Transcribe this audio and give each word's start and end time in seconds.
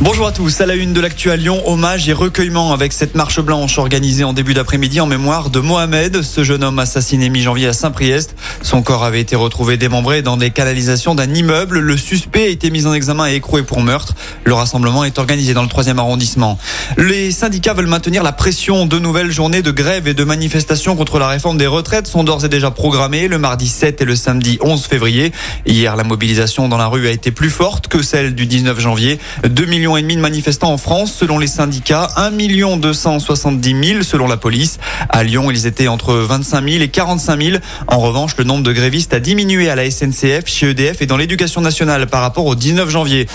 Bonjour 0.00 0.28
à 0.28 0.32
tous, 0.32 0.60
à 0.60 0.66
la 0.66 0.76
une 0.76 0.92
de 0.92 1.00
l'actu 1.00 1.36
Lyon, 1.36 1.60
hommage 1.66 2.08
et 2.08 2.12
recueillement 2.12 2.72
avec 2.72 2.92
cette 2.92 3.16
marche 3.16 3.40
blanche 3.40 3.78
organisée 3.78 4.22
en 4.22 4.32
début 4.32 4.54
d'après-midi 4.54 5.00
en 5.00 5.06
mémoire 5.06 5.50
de 5.50 5.58
Mohamed, 5.58 6.22
ce 6.22 6.44
jeune 6.44 6.62
homme 6.62 6.78
assassiné 6.78 7.28
mi-janvier 7.30 7.66
à 7.66 7.72
Saint-Priest. 7.72 8.36
Son 8.62 8.82
corps 8.82 9.02
avait 9.02 9.20
été 9.20 9.34
retrouvé 9.34 9.76
démembré 9.76 10.22
dans 10.22 10.36
des 10.36 10.50
canalisations 10.50 11.16
d'un 11.16 11.34
immeuble. 11.34 11.80
Le 11.80 11.96
suspect 11.96 12.44
a 12.44 12.46
été 12.46 12.70
mis 12.70 12.86
en 12.86 12.94
examen 12.94 13.28
et 13.28 13.34
écroué 13.34 13.64
pour 13.64 13.80
meurtre. 13.80 14.14
Le 14.44 14.54
rassemblement 14.54 15.02
est 15.02 15.18
organisé 15.18 15.52
dans 15.52 15.62
le 15.62 15.68
troisième 15.68 15.98
arrondissement. 15.98 16.60
Les 16.96 17.32
syndicats 17.32 17.74
veulent 17.74 17.88
maintenir 17.88 18.22
la 18.22 18.32
pression. 18.32 18.86
De 18.86 19.00
nouvelles 19.00 19.32
journées 19.32 19.62
de 19.62 19.72
grève 19.72 20.06
et 20.06 20.14
de 20.14 20.22
manifestations 20.22 20.94
contre 20.94 21.18
la 21.18 21.26
réforme 21.26 21.58
des 21.58 21.66
retraites 21.66 22.06
sont 22.06 22.22
d'ores 22.22 22.44
et 22.44 22.48
déjà 22.48 22.70
programmées 22.70 23.26
le 23.26 23.38
mardi 23.38 23.66
7 23.66 24.00
et 24.00 24.04
le 24.04 24.14
samedi 24.14 24.58
11 24.60 24.86
février. 24.86 25.32
Hier, 25.66 25.96
la 25.96 26.04
mobilisation 26.04 26.68
dans 26.68 26.78
la 26.78 26.86
rue 26.86 27.08
a 27.08 27.10
été 27.10 27.32
plus 27.32 27.50
forte 27.50 27.88
que 27.88 28.00
celle 28.00 28.36
du 28.36 28.46
19 28.46 28.78
janvier. 28.78 29.18
2 29.42 29.66
millions 29.66 29.87
demi 29.96 30.16
de 30.16 30.20
manifestants 30.20 30.72
en 30.72 30.78
France, 30.78 31.12
selon 31.12 31.38
les 31.38 31.46
syndicats, 31.46 32.10
1 32.16 32.30
million 32.30 32.76
270 32.76 33.88
000 33.88 34.02
selon 34.02 34.26
la 34.26 34.36
police. 34.36 34.78
À 35.08 35.24
Lyon, 35.24 35.50
ils 35.50 35.66
étaient 35.66 35.88
entre 35.88 36.14
25 36.14 36.68
000 36.68 36.82
et 36.82 36.88
45 36.88 37.42
000. 37.42 37.56
En 37.88 37.98
revanche, 37.98 38.36
le 38.36 38.44
nombre 38.44 38.62
de 38.62 38.72
grévistes 38.72 39.14
a 39.14 39.20
diminué 39.20 39.70
à 39.70 39.74
la 39.74 39.90
SNCF, 39.90 40.46
chez 40.46 40.70
EDF 40.70 41.02
et 41.02 41.06
dans 41.06 41.16
l'éducation 41.16 41.60
nationale 41.60 42.06
par 42.06 42.20
rapport 42.20 42.46
au 42.46 42.54
19 42.54 42.88
janvier. 42.90 43.26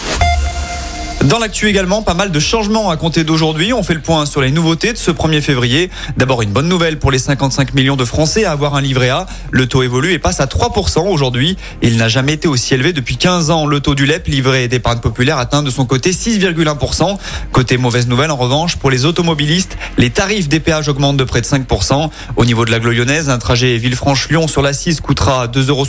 Dans 1.24 1.40
l'actu 1.40 1.70
également, 1.70 2.02
pas 2.02 2.16
mal 2.16 2.32
de 2.32 2.40
changements 2.40 2.90
à 2.90 2.98
compter 2.98 3.24
d'aujourd'hui. 3.24 3.72
On 3.72 3.82
fait 3.82 3.94
le 3.94 4.02
point 4.02 4.26
sur 4.26 4.42
les 4.42 4.52
nouveautés 4.52 4.92
de 4.92 4.98
ce 4.98 5.10
1er 5.10 5.40
février. 5.40 5.90
D'abord, 6.18 6.42
une 6.42 6.52
bonne 6.52 6.68
nouvelle 6.68 7.00
pour 7.00 7.12
les 7.12 7.18
55 7.18 7.74
millions 7.74 7.96
de 7.96 8.04
Français 8.04 8.44
à 8.44 8.52
avoir 8.52 8.76
un 8.76 8.82
livret 8.82 9.08
A. 9.08 9.26
Le 9.52 9.66
taux 9.66 9.84
évolue 9.84 10.12
et 10.12 10.20
passe 10.20 10.42
à 10.42 10.48
3% 10.48 11.08
aujourd'hui. 11.08 11.56
Il 11.82 11.96
n'a 11.96 12.10
jamais 12.10 12.34
été 12.34 12.50
aussi 12.50 12.74
élevé 12.74 12.92
depuis 12.92 13.16
15 13.16 13.52
ans. 13.52 13.66
Le 13.66 13.80
taux 13.80 13.96
du 13.96 14.06
LEP, 14.06 14.28
livret 14.28 14.68
d'épargne 14.68 15.00
populaire, 15.00 15.38
atteint 15.38 15.64
de 15.64 15.70
son 15.70 15.86
côté 15.86 16.12
6,1%. 16.12 17.18
Côté 17.54 17.78
mauvaise 17.78 18.08
nouvelle, 18.08 18.30
en 18.30 18.36
revanche, 18.36 18.76
pour 18.76 18.92
les 18.92 19.06
automobilistes, 19.06 19.78
les 19.98 20.10
tarifs 20.10 20.50
des 20.50 20.60
péages 20.60 20.90
augmentent 20.90 21.18
de 21.18 21.24
près 21.24 21.40
de 21.40 21.46
5%. 21.46 22.10
Au 22.36 22.44
niveau 22.44 22.66
de 22.66 22.72
la 22.72 22.80
lyonnaise, 22.80 23.30
un 23.30 23.38
trajet 23.38 23.78
Villefranche-Lyon 23.78 24.50
sur 24.50 24.62
la 24.62 24.74
6 24.74 25.00
coûtera 25.00 25.48
2,70 25.48 25.70
euros 25.70 25.86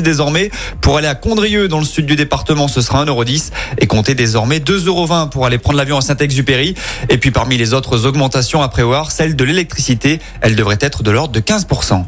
désormais. 0.00 0.50
Pour 0.80 0.96
aller 0.96 1.08
à 1.08 1.14
Condrieu, 1.14 1.68
dans 1.68 1.78
le 1.78 1.84
sud 1.84 2.06
du 2.06 2.16
département, 2.16 2.68
ce 2.68 2.80
sera 2.80 3.04
1,10€ 3.04 3.50
et 3.80 3.86
comptez 3.86 4.14
désormais 4.14 4.60
2 4.60 4.77
2,20€ 4.86 5.30
pour 5.30 5.46
aller 5.46 5.58
prendre 5.58 5.78
l'avion 5.78 5.98
à 5.98 6.00
Saint-Exupéry. 6.00 6.74
Et 7.08 7.18
puis 7.18 7.30
parmi 7.30 7.56
les 7.56 7.74
autres 7.74 8.06
augmentations 8.06 8.62
à 8.62 8.68
prévoir, 8.68 9.10
celle 9.10 9.36
de 9.36 9.44
l'électricité, 9.44 10.20
elle 10.40 10.56
devrait 10.56 10.78
être 10.80 11.02
de 11.02 11.10
l'ordre 11.10 11.32
de 11.32 11.40
15%. 11.40 12.04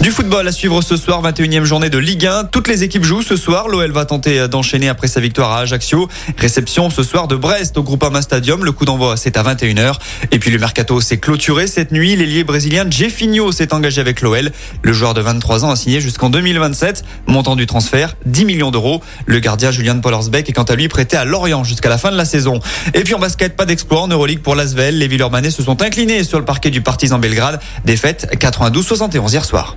Du 0.00 0.12
football 0.12 0.48
à 0.48 0.52
suivre 0.52 0.80
ce 0.80 0.96
soir, 0.96 1.22
21e 1.22 1.64
journée 1.64 1.90
de 1.90 1.98
Ligue 1.98 2.24
1. 2.24 2.44
Toutes 2.44 2.68
les 2.68 2.84
équipes 2.84 3.04
jouent 3.04 3.20
ce 3.20 3.36
soir. 3.36 3.68
L'OL 3.68 3.92
va 3.92 4.06
tenter 4.06 4.48
d'enchaîner 4.48 4.88
après 4.88 5.08
sa 5.08 5.20
victoire 5.20 5.52
à 5.52 5.58
Ajaccio. 5.58 6.08
Réception 6.38 6.88
ce 6.88 7.02
soir 7.02 7.28
de 7.28 7.36
Brest 7.36 7.76
au 7.76 7.82
Groupama 7.82 8.22
Stadium. 8.22 8.64
Le 8.64 8.72
coup 8.72 8.86
d'envoi, 8.86 9.18
c'est 9.18 9.36
à 9.36 9.42
21h. 9.42 9.96
Et 10.32 10.38
puis 10.38 10.50
le 10.50 10.58
mercato 10.58 11.02
s'est 11.02 11.18
clôturé 11.18 11.66
cette 11.66 11.92
nuit. 11.92 12.16
L'ailier 12.16 12.44
brésilien 12.44 12.88
Jefinho 12.88 13.52
s'est 13.52 13.74
engagé 13.74 14.00
avec 14.00 14.22
l'OL. 14.22 14.50
Le 14.82 14.92
joueur 14.94 15.12
de 15.12 15.20
23 15.20 15.66
ans 15.66 15.70
a 15.70 15.76
signé 15.76 16.00
jusqu'en 16.00 16.30
2027. 16.30 17.04
Montant 17.26 17.54
du 17.54 17.66
transfert, 17.66 18.16
10 18.24 18.46
millions 18.46 18.70
d'euros. 18.70 19.02
Le 19.26 19.38
gardien 19.38 19.70
Julian 19.70 20.00
Pollersbeck 20.00 20.48
est 20.48 20.54
quant 20.54 20.62
à 20.62 20.76
lui 20.76 20.88
prêté 20.88 21.18
à 21.18 21.26
Lorient 21.26 21.62
jusqu'à 21.62 21.90
la 21.90 21.98
fin 21.98 22.10
de 22.10 22.16
la 22.16 22.24
saison. 22.24 22.58
Et 22.94 23.04
puis 23.04 23.12
en 23.12 23.18
basket, 23.18 23.54
pas 23.54 23.66
d'exploit 23.66 24.00
en 24.00 24.08
Euroleague 24.08 24.40
pour 24.40 24.54
l'Asvel. 24.54 24.96
Les 24.96 25.08
Villeurbanais 25.08 25.50
se 25.50 25.62
sont 25.62 25.82
inclinés 25.82 26.24
sur 26.24 26.38
le 26.38 26.46
parquet 26.46 26.70
du 26.70 26.80
Partizan 26.80 27.18
Belgrade. 27.18 27.60
Défaite 27.84 28.34
92-71 28.40 29.32
hier 29.32 29.44
soir. 29.44 29.76